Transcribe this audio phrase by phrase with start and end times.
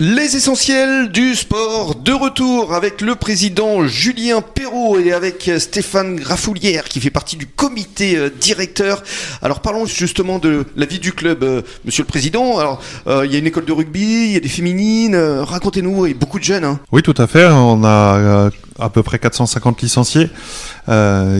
[0.00, 6.84] Les essentiels du sport de retour avec le président Julien Perrault et avec Stéphane Grafoulière
[6.84, 9.02] qui fait partie du comité euh, directeur.
[9.42, 12.58] Alors parlons justement de la vie du club, euh, monsieur le président.
[12.58, 16.06] Alors euh, il y a une école de rugby, il y a des féminines, racontez-nous,
[16.06, 16.62] et beaucoup de jeunes.
[16.64, 16.78] Hein.
[16.92, 20.28] Oui tout à fait, on a à peu près 450 licenciés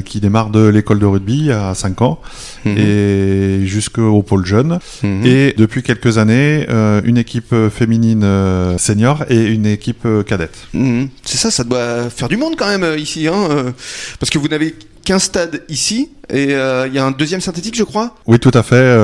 [0.05, 2.21] qui démarrent de l'école de rugby à 5 ans
[2.65, 2.77] mhm.
[2.77, 4.79] et jusqu'au pôle jeune.
[5.03, 5.25] Mhm.
[5.25, 6.67] Et depuis quelques années,
[7.05, 10.57] une équipe féminine euh, senior et une équipe euh, cadette.
[10.73, 11.09] Mhm.
[11.25, 13.73] C'est ça, ça doit faire du monde quand même euh, ici, hein,
[14.21, 14.75] parce que vous n'avez
[15.05, 18.15] qu'un stade ici et il y a un deuxième synthétique, je crois?
[18.27, 18.95] Oui, tout à fait.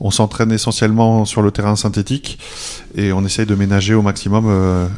[0.00, 2.38] On s'entraîne essentiellement sur le terrain synthétique
[2.94, 4.46] et on essaye de ménager au maximum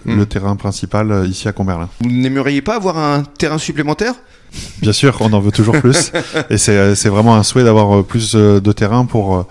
[0.04, 0.26] le mhm.
[0.26, 1.88] terrain principal ici à Comberlin.
[2.00, 4.14] Vous n'aimeriez pas avoir un terrain supplémentaire?
[4.80, 6.12] Bien sûr, on en veut toujours plus
[6.50, 9.46] et c'est vraiment un souhait d'avoir plus de terrain pour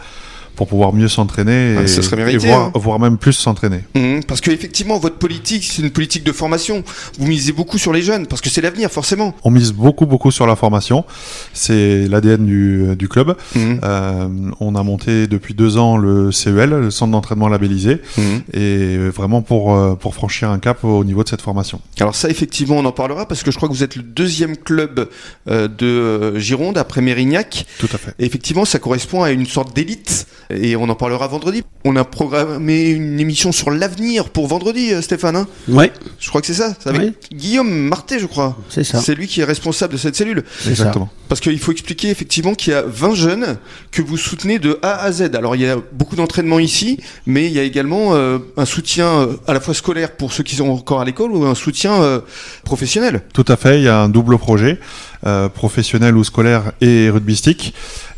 [0.57, 2.71] pour pouvoir mieux s'entraîner ah, et, hein.
[2.73, 3.83] voir, même plus s'entraîner.
[3.93, 6.83] Mmh, parce qu'effectivement, votre politique, c'est une politique de formation.
[7.19, 9.35] Vous misez beaucoup sur les jeunes, parce que c'est l'avenir, forcément.
[9.43, 11.05] On mise beaucoup, beaucoup sur la formation.
[11.53, 13.37] C'est l'ADN du, du, club.
[13.55, 13.75] Mmh.
[13.83, 14.27] Euh,
[14.59, 18.21] on a monté depuis deux ans le CEL, le centre d'entraînement labellisé, mmh.
[18.53, 21.79] et vraiment pour, euh, pour franchir un cap au niveau de cette formation.
[21.99, 24.57] Alors ça, effectivement, on en parlera, parce que je crois que vous êtes le deuxième
[24.57, 25.07] club
[25.47, 27.67] euh, de Gironde, après Mérignac.
[27.77, 28.15] Tout à fait.
[28.17, 31.63] Et effectivement, ça correspond à une sorte d'élite et on en parlera vendredi.
[31.83, 35.35] On a programmé une émission sur l'avenir pour vendredi, euh, Stéphane.
[35.35, 35.91] Hein ouais.
[36.19, 36.73] Je crois que c'est ça.
[36.79, 38.57] C'est avec Guillaume Marté, je crois.
[38.69, 38.99] C'est ça.
[38.99, 40.43] C'est lui qui est responsable de cette cellule.
[40.67, 41.09] Exactement.
[41.29, 43.57] Parce qu'il faut expliquer effectivement qu'il y a 20 jeunes
[43.91, 45.35] que vous soutenez de A à Z.
[45.35, 49.07] Alors il y a beaucoup d'entraînement ici, mais il y a également euh, un soutien
[49.07, 52.21] euh, à la fois scolaire pour ceux qui sont encore à l'école ou un soutien
[52.63, 53.21] professionnel.
[53.33, 53.79] Tout à fait.
[53.79, 54.79] Il y a un double projet.
[55.27, 57.73] Euh, professionnels ou scolaires et rugbystique.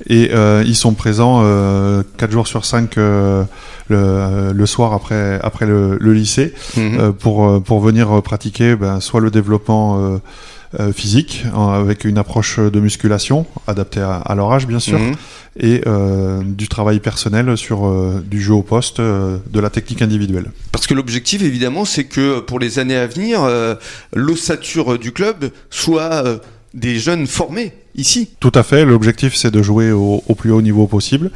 [0.07, 3.45] Et euh, ils sont présents euh, 4 jours sur 5 euh,
[3.88, 7.13] le, le, soir après, après le, le lycée mhm.
[7.13, 10.19] pour, pour venir pratiquer ben, soit le développement
[10.93, 14.99] physique avec une approche de musculation adaptée à, leur âge bien sûr.
[14.99, 15.15] Mhm.
[15.59, 20.03] et euh, du travail personnel sur euh, du jeu au poste, euh, de la technique
[20.03, 20.52] individuelle.
[20.71, 23.42] Parce que l'objectif, évidemment, c'est que pour les années à venir,
[24.14, 26.39] l'ossature du club soit
[26.73, 28.30] des jeunes formés ici.
[28.39, 28.85] Tout à fait.
[28.85, 31.31] L'objectif, c'est de jouer au, plus haut niveau possible,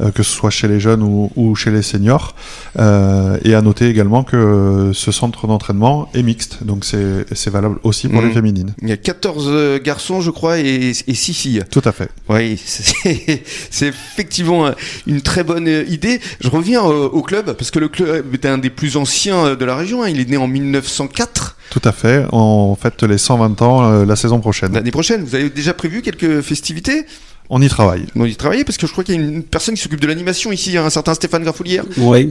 [0.00, 2.34] euh, que ce soit chez les jeunes ou, chez les seniors.
[2.78, 8.08] Euh, et à noter également que ce centre d'entraînement est mixte, donc c'est valable aussi
[8.08, 8.32] pour les mmh.
[8.32, 8.74] féminines.
[8.82, 11.64] Il y a 14 euh, garçons, je crois, et, et 6 filles.
[11.70, 12.10] Tout à fait.
[12.28, 14.70] Oui, c'est effectivement
[15.06, 16.20] une très bonne idée.
[16.40, 19.76] Je reviens au, club, parce que le club est un des plus anciens de la
[19.76, 20.02] région.
[20.02, 20.08] Hein.
[20.10, 21.53] Il est né en 1904.
[21.70, 22.26] Tout à fait.
[22.32, 24.72] On fête les 120 ans la saison prochaine.
[24.72, 27.06] L'année prochaine, vous avez déjà prévu quelques festivités?
[27.50, 28.06] On y travaille.
[28.16, 30.06] On y travaille parce que je crois qu'il y a une personne qui s'occupe de
[30.06, 31.84] l'animation ici, un certain Stéphane Grafoulière.
[31.98, 32.30] Oui.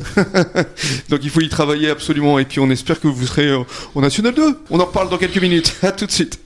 [1.09, 4.33] Donc il faut y travailler absolument et puis on espère que vous serez au National
[4.33, 4.59] 2.
[4.71, 5.75] On en reparle dans quelques minutes.
[5.83, 6.39] À tout de suite.